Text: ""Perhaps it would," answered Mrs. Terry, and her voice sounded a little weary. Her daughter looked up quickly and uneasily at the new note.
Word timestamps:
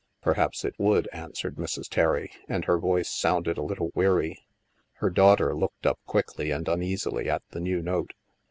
""Perhaps 0.23 0.65
it 0.65 0.73
would," 0.79 1.07
answered 1.13 1.57
Mrs. 1.57 1.87
Terry, 1.87 2.31
and 2.49 2.65
her 2.65 2.79
voice 2.79 3.07
sounded 3.07 3.59
a 3.59 3.63
little 3.63 3.91
weary. 3.93 4.39
Her 4.93 5.11
daughter 5.11 5.53
looked 5.55 5.85
up 5.85 5.99
quickly 6.07 6.49
and 6.49 6.67
uneasily 6.67 7.29
at 7.29 7.43
the 7.51 7.59
new 7.59 7.83
note. 7.83 8.13